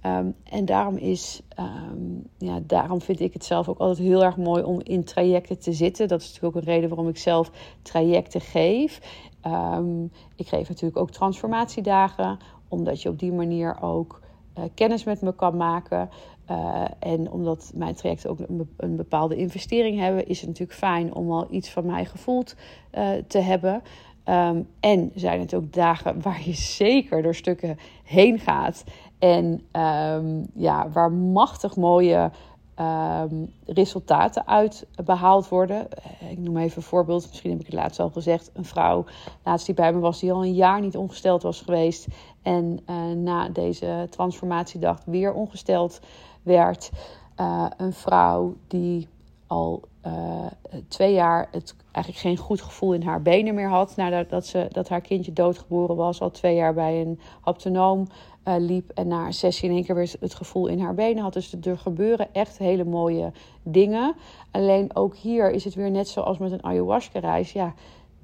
Um, 0.06 0.36
en 0.44 0.66
daarom, 0.66 0.98
is, 0.98 1.42
um, 1.60 2.24
ja, 2.38 2.60
daarom 2.64 3.02
vind 3.02 3.20
ik 3.20 3.34
het 3.34 3.46
zelf 3.46 3.70
ook 3.70 3.78
altijd 3.78 4.08
heel 4.08 4.24
erg 4.24 4.38
mooi 4.38 4.64
om 4.64 4.82
in 4.84 5.04
trajecten 5.04 5.60
te 5.60 5.74
zitten. 5.74 6.08
Dat 6.08 6.22
is 6.22 6.28
natuurlijk 6.28 6.56
ook 6.56 6.62
een 6.62 6.74
reden 6.74 6.90
waarom 6.90 7.08
ik 7.08 7.18
zelf 7.18 7.52
trajecten 7.82 8.42
geef. 8.42 9.02
Um, 9.46 10.12
ik 10.36 10.48
geef 10.48 10.68
natuurlijk 10.68 10.98
ook 10.98 11.12
transformatiedagen, 11.12 12.38
omdat 12.68 13.02
je 13.02 13.10
op 13.10 13.20
die 13.20 13.32
manier 13.32 13.82
ook 13.82 14.22
uh, 14.58 14.64
kennis 14.74 15.04
met 15.04 15.22
me 15.22 15.36
kan 15.36 15.58
maken. 15.58 16.10
Uh, 16.52 16.84
en 17.00 17.32
omdat 17.32 17.72
mijn 17.76 17.96
trajecten 17.96 18.30
ook 18.30 18.40
een, 18.78 18.96
bepaalde 18.96 19.36
investering 19.36 20.00
hebben, 20.00 20.28
is 20.28 20.40
het 20.40 20.50
natuurlijk 20.50 20.78
fijn 20.78 21.14
om 21.14 21.32
al 21.32 21.48
iets 21.50 21.70
van 21.70 21.86
mij 21.86 22.06
gevoeld 22.06 22.56
uh, 22.94 23.10
te 23.28 23.40
hebben. 23.40 23.82
Um, 24.26 24.68
en 24.80 25.12
zijn 25.16 25.40
het 25.40 25.54
ook 25.54 25.74
dagen 25.74 26.22
waar 26.22 26.42
je 26.46 26.54
zeker 26.54 27.22
door 27.22 27.36
stukken 27.36 27.78
heen 28.04 28.40
gaat. 28.40 28.84
En 29.20 29.46
um, 29.72 30.48
ja, 30.54 30.90
waar 30.90 31.12
machtig 31.12 31.76
mooie 31.76 32.32
um, 32.80 33.54
resultaten 33.66 34.48
uit 34.48 34.88
behaald 35.06 35.50
worden. 35.50 35.92
Eh, 35.92 36.32
ik 36.32 36.38
noem 36.38 36.58
even 36.58 36.78
een 36.78 36.84
voorbeeld. 36.84 37.28
Misschien 37.28 37.52
heb 37.52 37.60
ik 37.60 37.66
het 37.66 37.76
laatst 37.76 38.00
al 38.00 38.10
gezegd. 38.10 38.52
Een 38.54 38.66
vrouw, 38.66 39.06
laatst 39.44 39.66
die 39.66 39.76
bij 39.76 39.94
me 39.94 40.00
was, 40.00 40.20
die 40.20 40.34
al 40.34 40.44
een 40.44 40.54
jaar 40.54 40.82
niet 40.82 40.98
ongesteld 40.98 41.42
was 41.42 41.62
geweest. 41.62 42.08
En 42.48 42.80
uh, 42.90 43.12
na 43.12 43.50
deze 43.50 44.08
transformatiedag 44.10 45.02
weer 45.06 45.34
ongesteld 45.34 46.00
werd. 46.44 46.92
Uh, 47.40 47.66
een 47.78 47.94
vrouw 47.94 48.56
die 48.68 49.08
al 49.48 49.82
uh, 50.06 50.46
twee 50.88 51.14
jaar 51.14 51.48
het 51.52 51.76
eigenlijk 51.92 52.26
geen 52.26 52.38
goed 52.38 52.62
gevoel 52.62 52.94
in 52.94 53.02
haar 53.02 53.22
benen 53.22 53.56
meer 53.56 53.68
had. 53.70 53.96
Nadat 53.96 54.30
dat 54.30 54.46
ze, 54.46 54.68
dat 54.72 54.90
haar 54.90 55.02
kindje 55.02 55.34
doodgeboren 55.34 55.96
was. 55.96 56.22
Al 56.22 56.32
twee 56.32 56.56
jaar 56.56 56.74
bij 56.74 57.02
een 57.02 57.20
haptonoom 57.42 58.08
liep. 58.44 58.90
En 58.90 59.08
na 59.08 59.26
een 59.26 59.34
sessie 59.34 59.70
in 59.70 59.76
één 59.76 59.86
keer 59.86 59.96
weer 59.96 60.16
het 60.20 60.36
gevoel 60.36 60.68
in 60.68 60.80
haar 60.80 60.94
benen 60.94 61.24
had. 61.24 61.34
Dus 61.34 61.56
er 61.62 61.78
gebeuren 61.78 62.34
echt 62.34 62.58
hele 62.58 62.84
mooie 62.84 63.32
dingen. 63.64 64.16
Alleen 64.52 64.96
ook 64.96 65.16
hier 65.16 65.52
is 65.52 65.64
het 65.64 65.76
weer 65.76 65.92
net 65.92 66.08
zoals 66.08 66.38
met 66.38 66.52
een 66.52 66.64
ayahuasca-reis. 66.64 67.52
Ja, 67.52 67.74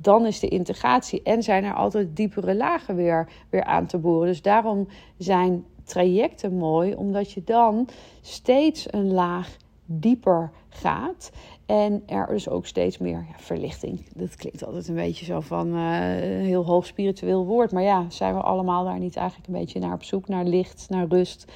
dan 0.03 0.25
is 0.25 0.39
de 0.39 0.47
integratie 0.47 1.21
en 1.23 1.43
zijn 1.43 1.63
er 1.63 1.73
altijd 1.73 2.15
diepere 2.15 2.55
lagen 2.55 2.95
weer, 2.95 3.29
weer 3.49 3.63
aan 3.63 3.85
te 3.85 3.97
boren. 3.97 4.27
Dus 4.27 4.41
daarom 4.41 4.87
zijn 5.17 5.65
trajecten 5.83 6.57
mooi, 6.57 6.95
omdat 6.95 7.31
je 7.31 7.43
dan 7.43 7.87
steeds 8.21 8.93
een 8.93 9.11
laag 9.11 9.57
dieper 9.85 10.51
gaat. 10.69 11.31
En 11.65 12.03
er 12.05 12.29
is 12.29 12.49
ook 12.49 12.65
steeds 12.65 12.97
meer 12.97 13.25
ja, 13.29 13.37
verlichting. 13.37 14.05
Dat 14.15 14.35
klinkt 14.35 14.65
altijd 14.65 14.87
een 14.87 14.95
beetje 14.95 15.25
zo 15.25 15.39
van 15.39 15.67
uh, 15.67 16.37
een 16.37 16.45
heel 16.45 16.65
hoog 16.65 16.85
spiritueel 16.85 17.45
woord. 17.45 17.71
Maar 17.71 17.83
ja, 17.83 18.05
zijn 18.09 18.35
we 18.35 18.41
allemaal 18.41 18.83
daar 18.83 18.99
niet 18.99 19.15
eigenlijk 19.15 19.47
een 19.47 19.59
beetje 19.59 19.79
naar 19.79 19.93
op 19.93 20.03
zoek? 20.03 20.27
Naar 20.27 20.45
licht, 20.45 20.85
naar 20.89 21.07
rust, 21.07 21.51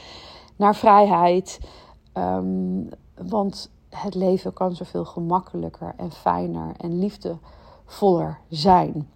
naar 0.56 0.75
vrijheid. 0.75 1.60
Um, 2.13 2.89
want 3.16 3.72
het 3.89 4.16
leven 4.16 4.54
kan 4.54 4.75
zoveel 4.75 5.06
gemakkelijker 5.06 5.94
en 5.98 6.12
fijner 6.12 6.74
en 6.77 7.00
liefdevoller 7.88 8.39
zijn. 8.50 9.10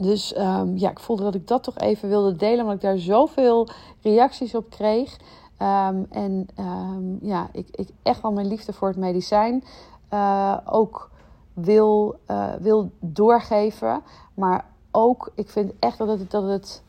Dus 0.00 0.38
um, 0.38 0.76
ja, 0.76 0.90
ik 0.90 0.98
voelde 0.98 1.22
dat 1.22 1.34
ik 1.34 1.48
dat 1.48 1.62
toch 1.62 1.78
even 1.78 2.08
wilde 2.08 2.36
delen, 2.36 2.60
omdat 2.60 2.74
ik 2.74 2.80
daar 2.80 2.98
zoveel 2.98 3.68
reacties 4.02 4.54
op 4.54 4.70
kreeg. 4.70 5.16
Um, 5.62 6.06
en 6.10 6.48
um, 6.58 7.18
ja, 7.22 7.48
ik, 7.52 7.68
ik 7.70 7.88
echt 8.02 8.22
wel 8.22 8.32
mijn 8.32 8.46
liefde 8.46 8.72
voor 8.72 8.88
het 8.88 8.96
medicijn 8.96 9.64
uh, 10.12 10.56
ook 10.64 11.10
wil, 11.54 12.18
uh, 12.30 12.54
wil 12.60 12.90
doorgeven. 13.00 14.02
Maar 14.34 14.64
ook, 14.90 15.32
ik 15.34 15.50
vind 15.50 15.72
echt 15.78 15.98
dat 15.98 16.08
het, 16.08 16.30
dat 16.30 16.48
het 16.48 16.82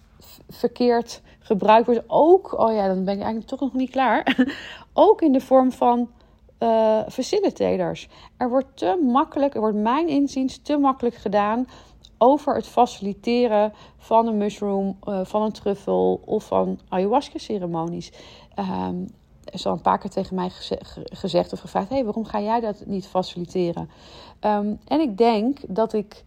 verkeerd 0.49 1.21
gebruikt 1.39 1.85
wordt. 1.85 2.03
Ook, 2.07 2.59
oh 2.59 2.73
ja, 2.73 2.87
dan 2.87 3.03
ben 3.03 3.13
ik 3.13 3.21
eigenlijk 3.21 3.47
toch 3.47 3.59
nog 3.59 3.73
niet 3.73 3.89
klaar. 3.89 4.47
ook 4.93 5.21
in 5.21 5.31
de 5.31 5.41
vorm 5.41 5.71
van 5.71 6.09
uh, 6.59 6.99
facilitators. 7.09 8.07
Er 8.37 8.49
wordt 8.49 8.77
te 8.77 9.03
makkelijk, 9.11 9.53
er 9.53 9.59
wordt 9.59 9.77
mijn 9.77 10.07
inziens 10.07 10.57
te 10.57 10.77
makkelijk 10.77 11.15
gedaan 11.15 11.67
over 12.17 12.55
het 12.55 12.67
faciliteren 12.67 13.73
van 13.97 14.27
een 14.27 14.37
mushroom, 14.37 14.97
uh, 15.03 15.19
van 15.23 15.41
een 15.41 15.51
truffel 15.51 16.21
of 16.25 16.43
van 16.43 16.79
ayahuasca-ceremonies. 16.89 18.11
Um, 18.59 19.07
er 19.43 19.53
is 19.53 19.65
al 19.65 19.73
een 19.73 19.81
paar 19.81 19.97
keer 19.97 20.09
tegen 20.09 20.35
mij 20.35 20.49
gezegd 21.03 21.53
of 21.53 21.59
gevraagd: 21.59 21.89
hey, 21.89 22.03
waarom 22.03 22.25
ga 22.25 22.41
jij 22.41 22.59
dat 22.59 22.83
niet 22.85 23.07
faciliteren? 23.07 23.89
Um, 24.41 24.79
en 24.87 24.99
ik 24.99 25.17
denk 25.17 25.59
dat 25.67 25.93
ik 25.93 26.23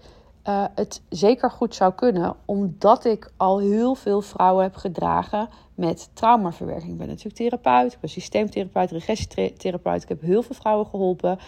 uh, 0.48 0.64
het 0.74 1.02
zeker 1.08 1.50
goed 1.50 1.74
zou 1.74 1.92
kunnen, 1.92 2.36
omdat 2.44 3.04
ik 3.04 3.32
al 3.36 3.58
heel 3.58 3.94
veel 3.94 4.20
vrouwen 4.20 4.62
heb 4.62 4.76
gedragen 4.76 5.48
met 5.80 6.10
traumaverwerking. 6.12 6.92
Ik 6.92 6.98
ben 6.98 7.08
natuurlijk 7.08 7.36
therapeut, 7.36 7.92
ik 7.92 8.00
ben 8.00 8.10
systeemtherapeut, 8.10 8.90
regressietherapeut. 8.90 10.02
Ik 10.02 10.08
heb 10.08 10.20
heel 10.20 10.42
veel 10.42 10.54
vrouwen 10.54 10.86
geholpen. 10.86 11.38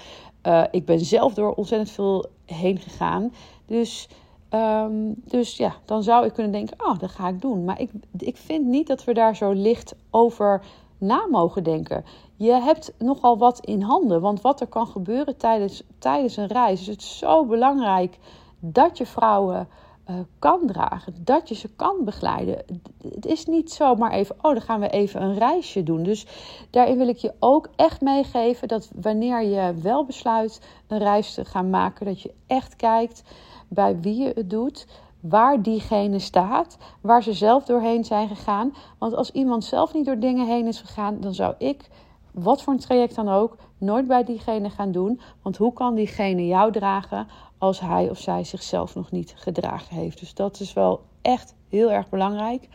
Uh, 0.47 0.65
ik 0.71 0.85
ben 0.85 1.01
zelf 1.01 1.35
door 1.35 1.55
ontzettend 1.55 1.91
veel 1.91 2.27
heen 2.47 2.79
gegaan. 2.79 3.33
Dus 3.67 4.09
Um, 4.55 5.15
dus 5.25 5.57
ja, 5.57 5.75
dan 5.85 6.03
zou 6.03 6.27
ik 6.27 6.33
kunnen 6.33 6.53
denken, 6.53 6.77
oh, 6.87 6.99
dat 6.99 7.11
ga 7.11 7.29
ik 7.29 7.41
doen. 7.41 7.65
Maar 7.65 7.81
ik, 7.81 7.91
ik 8.19 8.37
vind 8.37 8.67
niet 8.67 8.87
dat 8.87 9.05
we 9.05 9.15
daar 9.15 9.37
zo 9.37 9.53
licht 9.53 9.95
over 10.11 10.63
na 10.99 11.27
mogen 11.31 11.65
denken. 11.65 12.05
Je 12.37 12.53
hebt 12.53 12.93
nogal 12.99 13.39
wat 13.39 13.61
in 13.61 13.83
handen. 13.83 14.21
Want 14.21 14.41
wat 14.41 14.61
er 14.61 14.67
kan 14.67 14.87
gebeuren 14.87 15.37
tijdens, 15.37 15.83
tijdens 15.99 16.37
een 16.37 16.47
reis, 16.47 16.81
is 16.81 16.87
het 16.87 17.03
zo 17.03 17.45
belangrijk 17.45 18.19
dat 18.59 18.99
je 18.99 19.07
vrouwen 19.07 19.69
uh, 20.11 20.17
kan 20.39 20.61
dragen. 20.67 21.15
Dat 21.25 21.49
je 21.49 21.55
ze 21.55 21.69
kan 21.77 22.05
begeleiden. 22.05 22.65
Het 23.03 23.27
is 23.27 23.47
niet 23.47 23.73
zomaar 23.73 24.13
even, 24.13 24.35
oh, 24.37 24.53
dan 24.53 24.61
gaan 24.61 24.81
we 24.81 24.89
even 24.89 25.23
een 25.23 25.39
reisje 25.39 25.83
doen. 25.83 26.03
Dus 26.03 26.27
daarin 26.71 26.99
wil 26.99 27.09
ik 27.09 27.17
je 27.17 27.33
ook 27.39 27.69
echt 27.77 28.01
meegeven 28.01 28.69
dat 28.69 28.91
wanneer 28.95 29.43
je 29.43 29.75
wel 29.83 30.05
besluit 30.05 30.61
een 30.89 30.99
reis 30.99 31.35
te 31.35 31.45
gaan 31.45 31.71
maken, 31.71 32.07
dat 32.07 32.21
je 32.21 32.35
echt 32.47 32.77
kijkt 32.77 33.23
bij 33.69 34.01
wie 34.01 34.23
je 34.23 34.33
het 34.35 34.51
doet, 34.51 34.87
waar 35.21 35.63
diegene 35.63 36.19
staat, 36.19 36.79
waar 37.01 37.23
ze 37.23 37.33
zelf 37.33 37.65
doorheen 37.65 38.05
zijn 38.05 38.29
gegaan. 38.29 38.75
Want 38.99 39.15
als 39.15 39.31
iemand 39.31 39.65
zelf 39.65 39.95
niet 39.95 40.05
door 40.05 40.19
dingen 40.19 40.47
heen 40.47 40.67
is 40.67 40.81
gegaan, 40.81 41.21
dan 41.21 41.35
zou 41.35 41.55
ik, 41.59 41.89
wat 42.33 42.63
voor 42.63 42.73
een 42.73 42.79
traject 42.79 43.15
dan 43.15 43.29
ook, 43.29 43.57
nooit 43.79 44.07
bij 44.07 44.25
diegene 44.25 44.71
gaan 44.71 44.93
doen. 44.93 45.21
Want 45.43 45.57
hoe 45.57 45.73
kan 45.73 45.95
diegene 45.95 46.47
jou 46.47 46.73
dragen 46.73 47.27
als 47.63 47.81
hij 47.81 48.11
of 48.11 48.19
zij 48.19 48.45
zichzelf 48.45 48.95
nog 48.95 49.11
niet 49.11 49.35
gedragen 49.37 49.97
heeft? 49.97 50.19
Dus 50.19 50.35
dat 50.35 50.61
is 50.61 50.73
wel 50.73 51.01
echt 51.23 51.55
heel 51.69 51.91
erg 51.91 52.09
belangrijk. 52.09 52.69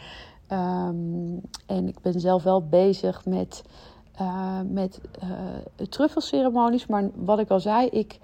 Um, 0.51 1.41
en 1.65 1.87
ik 1.87 2.01
ben 2.01 2.19
zelf 2.19 2.43
wel 2.43 2.67
bezig 2.67 3.25
met, 3.25 3.63
uh, 4.21 4.59
met 4.65 5.01
uh, 5.23 5.85
truffelceremonies. 5.89 6.87
Maar 6.87 7.09
wat 7.15 7.39
ik 7.39 7.49
al 7.49 7.59
zei, 7.59 7.87
ik, 7.87 8.19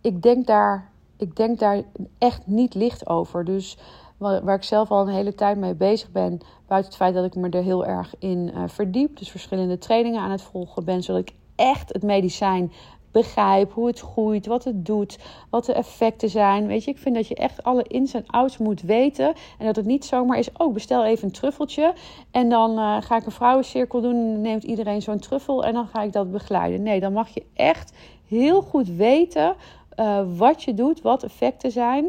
ik 0.00 0.22
denk 0.22 0.46
daar 0.46 0.92
ik 1.16 1.36
denk 1.36 1.58
daar 1.58 1.82
echt 2.18 2.46
niet 2.46 2.74
licht 2.74 3.08
over. 3.08 3.44
Dus 3.44 3.78
waar, 4.16 4.54
ik 4.54 4.62
zelf 4.62 4.90
al 4.90 5.00
een 5.00 5.14
hele 5.14 5.34
tijd 5.34 5.58
mee 5.58 5.74
bezig 5.74 6.10
ben, 6.10 6.40
buiten 6.66 6.90
het 6.90 7.00
feit 7.00 7.14
dat 7.14 7.24
ik 7.24 7.34
me 7.34 7.48
er 7.48 7.62
heel 7.62 7.86
erg 7.86 8.14
in 8.18 8.50
uh, 8.54 8.62
verdiep, 8.66 9.18
dus 9.18 9.30
verschillende 9.30 9.78
trainingen 9.78 10.20
aan 10.20 10.30
het 10.30 10.42
volgen 10.42 10.84
ben, 10.84 11.02
zodat 11.02 11.20
ik 11.20 11.34
echt 11.56 11.92
het 11.92 12.02
medicijn 12.02 12.72
begrijp 13.14 13.72
hoe 13.72 13.86
het 13.86 14.00
groeit, 14.00 14.46
wat 14.46 14.64
het 14.64 14.86
doet, 14.86 15.18
wat 15.50 15.64
de 15.64 15.72
effecten 15.72 16.28
zijn. 16.28 16.66
Weet 16.66 16.84
je, 16.84 16.90
ik 16.90 16.98
vind 16.98 17.14
dat 17.14 17.28
je 17.28 17.34
echt 17.34 17.62
alle 17.62 17.82
ins 17.82 18.14
en 18.14 18.26
outs 18.26 18.58
moet 18.58 18.82
weten. 18.82 19.34
En 19.58 19.66
dat 19.66 19.76
het 19.76 19.86
niet 19.86 20.04
zomaar 20.04 20.38
is, 20.38 20.48
oh, 20.56 20.72
bestel 20.72 21.04
even 21.04 21.24
een 21.24 21.32
truffeltje. 21.32 21.94
En 22.30 22.48
dan 22.48 22.78
uh, 22.78 22.96
ga 23.00 23.16
ik 23.16 23.26
een 23.26 23.32
vrouwencirkel 23.32 24.00
doen 24.00 24.14
en 24.14 24.40
neemt 24.40 24.64
iedereen 24.64 25.02
zo'n 25.02 25.18
truffel 25.18 25.64
en 25.64 25.72
dan 25.72 25.86
ga 25.86 26.02
ik 26.02 26.12
dat 26.12 26.32
begeleiden. 26.32 26.82
Nee, 26.82 27.00
dan 27.00 27.12
mag 27.12 27.28
je 27.28 27.42
echt 27.54 27.92
heel 28.28 28.62
goed 28.62 28.88
weten 28.88 29.54
uh, 29.96 30.20
wat 30.36 30.62
je 30.62 30.74
doet, 30.74 31.02
wat 31.02 31.22
effecten 31.22 31.70
zijn. 31.70 32.04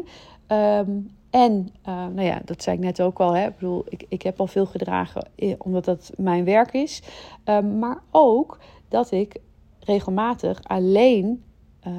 Um, 0.48 1.14
en, 1.30 1.68
uh, 1.88 1.94
nou 1.94 2.22
ja, 2.22 2.40
dat 2.44 2.62
zei 2.62 2.76
ik 2.76 2.82
net 2.82 3.02
ook 3.02 3.20
al. 3.20 3.32
Hè. 3.32 3.46
Ik 3.46 3.58
bedoel, 3.58 3.84
ik, 3.88 4.04
ik 4.08 4.22
heb 4.22 4.40
al 4.40 4.46
veel 4.46 4.66
gedragen 4.66 5.28
omdat 5.58 5.84
dat 5.84 6.12
mijn 6.16 6.44
werk 6.44 6.72
is. 6.72 7.02
Um, 7.44 7.78
maar 7.78 8.02
ook 8.10 8.58
dat 8.88 9.10
ik 9.10 9.40
regelmatig 9.86 10.64
alleen 10.64 11.44
uh, 11.86 11.92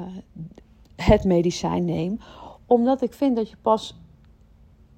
het 0.96 1.24
medicijn 1.24 1.84
neem. 1.84 2.18
Omdat 2.66 3.02
ik 3.02 3.12
vind 3.12 3.36
dat 3.36 3.50
je 3.50 3.56
pas 3.62 4.00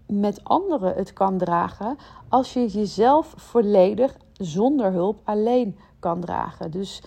met 0.06 0.44
anderen 0.44 0.94
het 0.94 1.12
kan 1.12 1.38
dragen 1.38 1.96
als 2.28 2.52
je 2.52 2.66
jezelf 2.66 3.34
volledig 3.36 4.16
zonder 4.32 4.92
hulp 4.92 5.20
alleen 5.24 5.76
kan 5.98 6.20
dragen. 6.20 6.70
Dus 6.70 7.02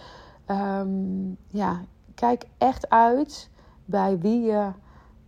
um, 0.48 1.38
ja, 1.48 1.82
kijk 2.16 2.46
echt 2.58 2.90
uit 2.90 3.50
bij 3.86 4.20
wie 4.20 4.42
je 4.42 4.70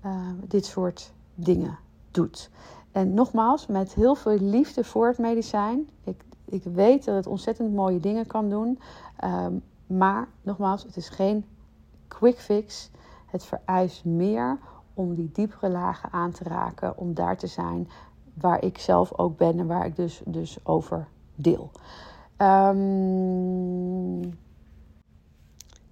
uh, 0.06 0.30
dit 0.48 0.66
soort 0.66 1.14
dingen 1.36 1.78
doet. 2.12 2.50
En 2.92 3.14
nogmaals, 3.14 3.68
met 3.68 3.94
heel 3.94 4.16
veel 4.16 4.40
liefde 4.40 4.84
voor 4.84 5.08
het 5.08 5.18
medicijn. 5.18 5.90
Ik, 6.04 6.24
ik 6.46 6.64
weet 6.64 7.06
dat 7.06 7.16
het 7.16 7.28
ontzettend 7.28 7.74
mooie 7.74 8.00
dingen 8.00 8.28
kan 8.28 8.50
doen. 8.50 8.80
Um, 9.24 9.64
maar 9.88 10.28
nogmaals, 10.42 10.84
het 10.84 10.98
is 10.98 11.10
geen 11.10 11.46
quick 12.08 12.40
fix. 12.40 12.90
Het 13.26 13.46
vereist 13.46 14.06
meer 14.06 14.60
om 14.94 15.16
die 15.16 15.32
diepere 15.32 15.70
lagen 15.70 16.12
aan 16.12 16.32
te 16.32 16.44
raken. 16.44 16.98
Om 16.98 17.14
daar 17.14 17.38
te 17.38 17.48
zijn 17.48 17.90
waar 18.34 18.64
ik 18.64 18.78
zelf 18.78 19.18
ook 19.18 19.38
ben 19.38 19.60
en 19.60 19.68
waar 19.68 19.86
ik 19.86 19.96
dus, 19.96 20.22
dus 20.26 20.58
over 20.64 21.08
deel. 21.36 21.72
Um, 22.38 24.20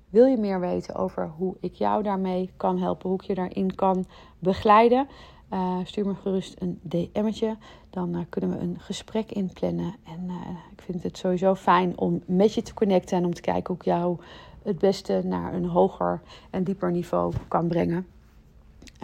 wil 0.09 0.25
je 0.25 0.37
meer 0.37 0.59
weten 0.59 0.95
over 0.95 1.29
hoe 1.37 1.55
ik 1.59 1.73
jou 1.73 2.03
daarmee 2.03 2.51
kan 2.57 2.77
helpen, 2.77 3.09
hoe 3.09 3.19
ik 3.19 3.25
je 3.25 3.35
daarin 3.35 3.75
kan 3.75 4.05
begeleiden? 4.39 5.07
Uh, 5.53 5.77
stuur 5.83 6.05
me 6.05 6.15
gerust 6.15 6.61
een 6.61 6.79
DM'tje. 6.81 7.57
Dan 7.89 8.15
uh, 8.15 8.21
kunnen 8.29 8.49
we 8.49 8.57
een 8.57 8.79
gesprek 8.79 9.31
inplannen. 9.31 9.95
En 10.03 10.23
uh, 10.27 10.35
ik 10.71 10.81
vind 10.81 11.03
het 11.03 11.17
sowieso 11.17 11.55
fijn 11.55 11.97
om 11.97 12.21
met 12.25 12.53
je 12.53 12.61
te 12.61 12.73
connecten 12.73 13.17
en 13.17 13.25
om 13.25 13.33
te 13.33 13.41
kijken 13.41 13.67
hoe 13.67 13.75
ik 13.75 13.83
jou 13.83 14.17
het 14.63 14.79
beste 14.79 15.21
naar 15.23 15.53
een 15.53 15.65
hoger 15.65 16.21
en 16.49 16.63
dieper 16.63 16.91
niveau 16.91 17.33
kan 17.47 17.67
brengen. 17.67 18.07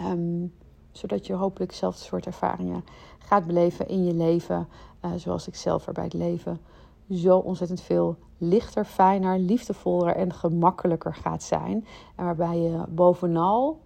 Um, 0.00 0.52
zodat 0.92 1.26
je 1.26 1.32
hopelijk 1.32 1.72
zelf 1.72 1.96
soort 1.96 2.26
ervaringen 2.26 2.84
gaat 3.18 3.46
beleven 3.46 3.88
in 3.88 4.04
je 4.04 4.14
leven. 4.14 4.68
zoals 5.16 5.48
ik 5.48 5.54
zelf 5.54 5.86
er 5.86 5.92
bij 5.92 6.04
het 6.04 6.14
leven 6.14 6.60
zo 7.10 7.38
ontzettend 7.38 7.80
veel 7.80 8.16
lichter, 8.38 8.84
fijner, 8.84 9.38
liefdevoller 9.38 10.16
en 10.16 10.32
gemakkelijker 10.32 11.14
gaat 11.14 11.42
zijn. 11.42 11.86
En 12.16 12.24
waarbij 12.24 12.58
je 12.58 12.82
bovenal 12.88 13.80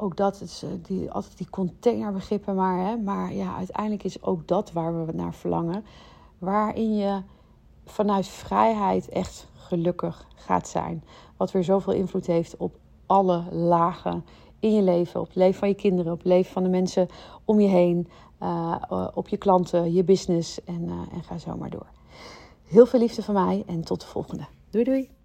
ook 0.00 0.16
dat 0.16 0.40
is 0.40 0.62
eh, 0.62 0.70
die, 0.82 1.10
altijd 1.10 1.38
die 1.38 1.50
containerbegrippen 1.50 2.54
maar. 2.54 2.86
Hè? 2.86 2.96
Maar 2.96 3.34
ja, 3.34 3.56
uiteindelijk 3.56 4.04
is 4.04 4.22
ook 4.22 4.48
dat 4.48 4.72
waar 4.72 5.06
we 5.06 5.12
naar 5.12 5.34
verlangen. 5.34 5.84
Waarin 6.38 6.96
je 6.96 7.22
vanuit 7.84 8.26
vrijheid 8.26 9.08
echt 9.08 9.48
gelukkig 9.54 10.26
gaat 10.34 10.68
zijn. 10.68 11.04
Wat 11.36 11.52
weer 11.52 11.64
zoveel 11.64 11.92
invloed 11.92 12.26
heeft 12.26 12.56
op 12.56 12.76
alle 13.06 13.44
lagen 13.50 14.24
in 14.58 14.74
je 14.74 14.82
leven. 14.82 15.20
Op 15.20 15.26
het 15.26 15.36
leven 15.36 15.58
van 15.58 15.68
je 15.68 15.74
kinderen, 15.74 16.12
op 16.12 16.18
het 16.18 16.26
leven 16.26 16.52
van 16.52 16.62
de 16.62 16.68
mensen 16.68 17.08
om 17.44 17.60
je 17.60 17.68
heen. 17.68 18.08
Uh, 18.42 19.08
op 19.14 19.28
je 19.28 19.36
klanten, 19.36 19.92
je 19.92 20.04
business 20.04 20.64
en, 20.64 20.88
en 21.12 21.22
ga 21.22 21.38
zo 21.38 21.56
maar 21.56 21.70
door. 21.70 21.86
Heel 22.64 22.86
veel 22.86 23.00
liefde 23.00 23.22
van 23.22 23.34
mij 23.34 23.62
en 23.66 23.80
tot 23.84 24.00
de 24.00 24.06
volgende. 24.06 24.46
Doei 24.70 24.84
doei! 24.84 25.19